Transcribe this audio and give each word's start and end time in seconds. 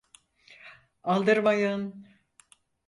Aldırmayın. 1.03 2.07